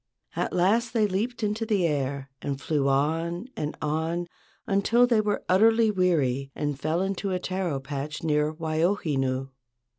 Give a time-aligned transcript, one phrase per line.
[0.35, 4.25] At last they leaped into the air and flew on and on
[4.65, 9.49] until they were utterly weary and fell into a taro patch near Waiohinu.